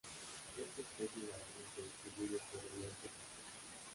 Esta 0.57 0.81
especie 0.81 1.25
de 1.27 1.31
araña 1.31 1.63
se 1.75 1.83
distribuye 1.83 2.39
por 2.51 2.59
el 2.59 2.65
este 2.65 2.81
de 2.81 2.91
África. 2.91 3.09